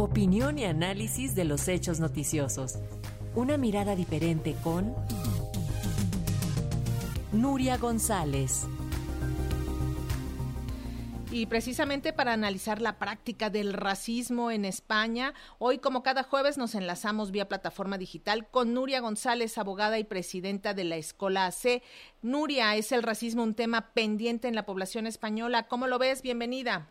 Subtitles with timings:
[0.00, 2.78] Opinión y análisis de los hechos noticiosos.
[3.34, 4.94] Una mirada diferente con
[7.32, 8.68] Nuria González.
[11.32, 16.76] Y precisamente para analizar la práctica del racismo en España, hoy como cada jueves nos
[16.76, 21.82] enlazamos vía plataforma digital con Nuria González, abogada y presidenta de la Escola AC.
[22.22, 25.66] Nuria, ¿es el racismo un tema pendiente en la población española?
[25.66, 26.22] ¿Cómo lo ves?
[26.22, 26.86] Bienvenida.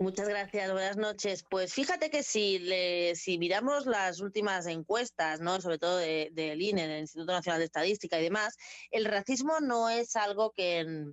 [0.00, 1.44] Muchas gracias, buenas noches.
[1.50, 5.60] Pues fíjate que si, le, si miramos las últimas encuestas, ¿no?
[5.60, 8.56] sobre todo del de, INE, del Instituto Nacional de Estadística y demás,
[8.92, 11.04] el racismo no es algo que,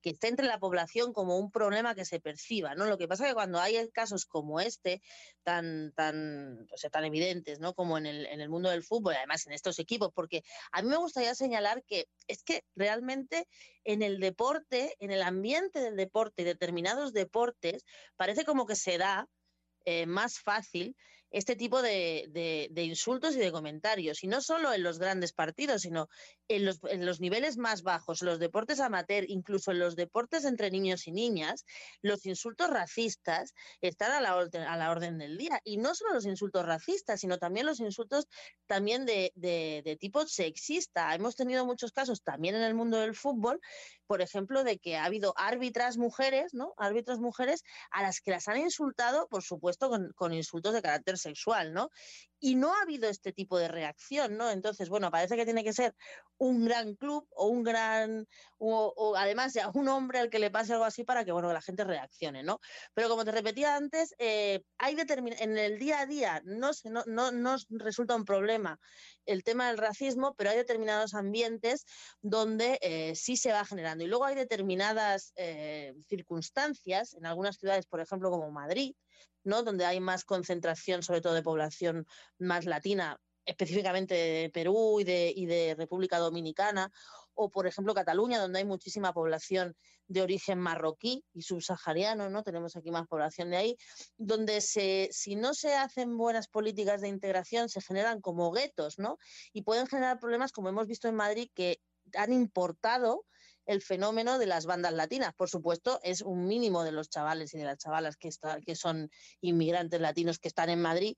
[0.00, 2.86] que esté entre la población como un problema que se perciba, ¿no?
[2.86, 5.02] Lo que pasa es que cuando hay casos como este,
[5.42, 7.74] tan, tan, o sea, tan evidentes, ¿no?
[7.74, 10.88] Como en el, en el mundo del fútbol, además en estos equipos, porque a mí
[10.88, 13.46] me gustaría señalar que es que realmente
[13.84, 17.84] en el deporte, en el ambiente del deporte y determinados deportes,
[18.16, 19.28] parece como que se da
[19.84, 20.96] eh, más fácil
[21.30, 24.24] este tipo de, de, insultos y de comentarios.
[24.24, 26.08] Y no solo en los grandes partidos, sino
[26.48, 30.70] en los, en los niveles más bajos, los deportes amateur, incluso en los deportes entre
[30.70, 31.64] niños y niñas,
[32.02, 35.60] los insultos racistas están a la, orden, a la orden del día.
[35.64, 38.26] Y no solo los insultos racistas, sino también los insultos
[38.66, 41.14] también de, de tipo sexista.
[41.14, 43.60] Hemos tenido muchos casos también en el mundo del fútbol,
[44.06, 46.74] por ejemplo, de que ha habido árbitras mujeres, ¿no?
[46.78, 51.16] Árbitras mujeres a las que las han insultado, por supuesto, con, con insultos de carácter
[51.20, 51.90] sexual, ¿no?
[52.40, 54.50] Y no ha habido este tipo de reacción, ¿no?
[54.50, 55.94] Entonces, bueno, parece que tiene que ser
[56.38, 58.26] un gran club o un gran,
[58.58, 61.60] o, además ya un hombre al que le pase algo así para que, bueno, la
[61.60, 62.60] gente reaccione, ¿no?
[62.94, 64.96] Pero como te repetía antes, eh, hay
[65.38, 68.78] en el día a día no, no, no, no resulta un problema
[69.26, 71.86] el tema del racismo, pero hay determinados ambientes
[72.20, 74.04] donde eh, sí se va generando.
[74.04, 78.94] Y luego hay determinadas eh, circunstancias, en algunas ciudades, por ejemplo, como Madrid,
[79.44, 79.62] ¿no?
[79.62, 82.06] donde hay más concentración, sobre todo de población
[82.40, 86.92] más latina, específicamente de Perú y de, República Dominicana,
[87.34, 89.76] o por ejemplo Cataluña, donde hay muchísima población
[90.08, 92.42] de origen marroquí y subsahariano, ¿no?
[92.42, 93.76] Tenemos aquí más población de ahí,
[94.16, 99.18] donde se, si no se hacen buenas políticas de integración, se generan como guetos, ¿no?
[99.52, 101.80] Y pueden generar problemas, como hemos visto en Madrid, que
[102.14, 103.24] han importado
[103.66, 105.32] el fenómeno de las bandas latinas.
[105.34, 108.74] Por supuesto, es un mínimo de los chavales y de las chavalas que, está, que
[108.74, 109.10] son
[109.40, 111.16] inmigrantes latinos que están en Madrid,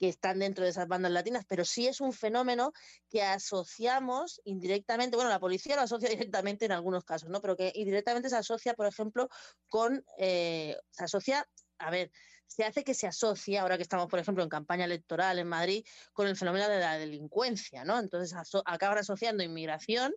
[0.00, 2.72] que están dentro de esas bandas latinas, pero sí es un fenómeno
[3.10, 6.08] que asociamos indirectamente, bueno, la policía lo asocia
[6.42, 7.42] directamente en algunos casos, ¿no?
[7.42, 9.28] Pero que indirectamente se asocia, por ejemplo,
[9.68, 11.46] con, eh, se asocia,
[11.78, 12.10] a ver,
[12.46, 15.84] se hace que se asocie, ahora que estamos, por ejemplo, en campaña electoral en Madrid,
[16.14, 17.98] con el fenómeno de la delincuencia, ¿no?
[17.98, 18.34] Entonces
[18.64, 20.14] acaban asociando inmigración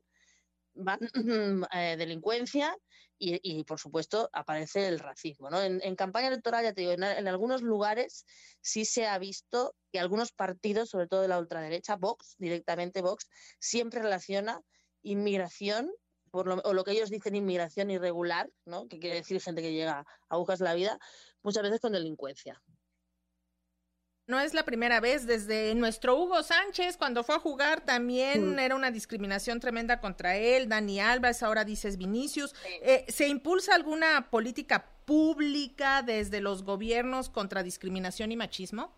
[1.73, 2.75] eh, delincuencia
[3.25, 5.49] y, por supuesto, aparece el racismo.
[5.49, 5.61] ¿no?
[5.61, 8.25] En, campaña electoral, ya te digo, en, algunos lugares
[8.59, 13.29] sí se ha visto que algunos partidos, sobre todo de la ultraderecha, Vox, directamente Vox,
[13.59, 14.59] siempre relaciona
[15.03, 15.89] inmigración
[16.31, 18.87] por lo, o lo que ellos dicen inmigración irregular, ¿no?
[18.87, 20.97] que quiere decir gente que llega a agujas la vida,
[21.43, 22.61] muchas veces con delincuencia.
[24.25, 28.59] No es la primera vez, desde nuestro Hugo Sánchez, cuando fue a jugar, también mm.
[28.59, 30.69] era una discriminación tremenda contra él.
[30.69, 32.55] Dani Alves, ahora dices Vinicius.
[32.81, 38.93] Eh, ¿Se impulsa alguna política pública desde los gobiernos contra discriminación y machismo?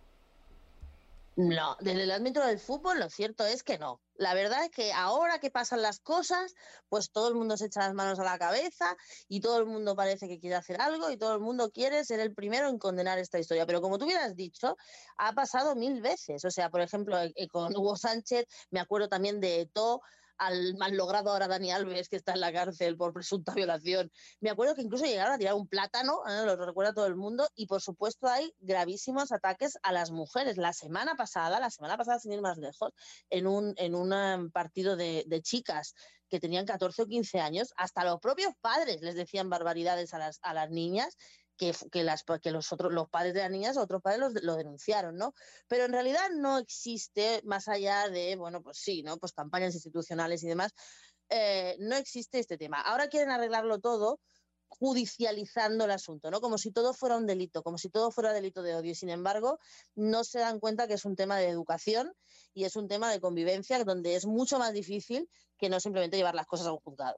[1.37, 4.01] No, desde el ámbito del fútbol lo cierto es que no.
[4.13, 6.53] La verdad es que ahora que pasan las cosas,
[6.87, 8.95] pues todo el mundo se echa las manos a la cabeza
[9.27, 12.21] y todo el mundo parece que quiere hacer algo y todo el mundo quiere ser
[12.21, 13.65] el primero en condenar esta historia.
[13.65, 14.77] Pero como tú hubieras dicho,
[15.17, 16.45] ha pasado mil veces.
[16.45, 20.01] O sea, por ejemplo, eh, con Hugo Sánchez, me acuerdo también de Eto
[20.37, 24.11] al mal logrado ahora Dani Alves, que está en la cárcel por presunta violación.
[24.39, 26.45] Me acuerdo que incluso llegaron a tirar un plátano, ¿eh?
[26.45, 30.57] lo recuerda todo el mundo, y por supuesto hay gravísimos ataques a las mujeres.
[30.57, 32.91] La semana pasada, la semana pasada, sin ir más lejos,
[33.29, 35.93] en un, en un um, partido de, de chicas
[36.29, 40.39] que tenían 14 o 15 años, hasta los propios padres les decían barbaridades a las,
[40.41, 41.17] a las niñas
[41.57, 45.17] que, que, las, que los otros, los padres de las niñas, otros padres lo denunciaron,
[45.17, 45.33] ¿no?
[45.67, 49.17] Pero en realidad no existe, más allá de, bueno, pues sí, ¿no?
[49.17, 50.73] Pues campañas institucionales y demás,
[51.29, 52.81] eh, no existe este tema.
[52.81, 54.19] Ahora quieren arreglarlo todo
[54.67, 56.41] judicializando el asunto, ¿no?
[56.41, 58.91] Como si todo fuera un delito, como si todo fuera delito de odio.
[58.91, 59.59] Y sin embargo,
[59.95, 62.13] no se dan cuenta que es un tema de educación
[62.53, 66.35] y es un tema de convivencia donde es mucho más difícil que no simplemente llevar
[66.35, 67.17] las cosas a un juzgado.